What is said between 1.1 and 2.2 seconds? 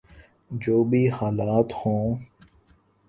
حالات ہوں۔